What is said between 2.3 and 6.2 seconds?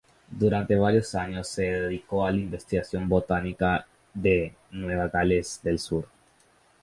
la investigación botánica de Nueva Gales del Sur.